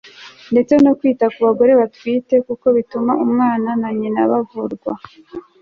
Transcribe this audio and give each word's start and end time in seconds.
ndetse 0.51 0.73
no 0.83 0.91
kwita 0.99 1.25
ku 1.33 1.39
bagore 1.47 1.71
batwite 1.81 2.35
kuko 2.47 2.65
bituma 2.77 3.11
umwana 3.25 3.69
na 3.81 3.89
nyina 3.99 4.21
bavurwa 4.31 4.93